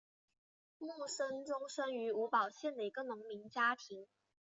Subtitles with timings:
[0.79, 4.07] 慕生忠生于吴堡县的一个农民家庭。